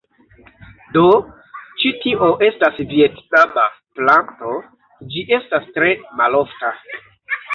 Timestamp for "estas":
2.47-2.79, 5.39-5.69